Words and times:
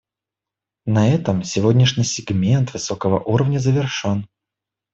На 0.87 1.09
этом 1.09 1.43
сегодняшний 1.43 2.05
сегмент 2.05 2.73
высокого 2.73 3.19
уровня 3.19 3.59
завершен. 3.59 4.27